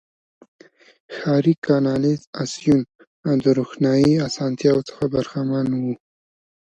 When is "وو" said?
5.81-5.93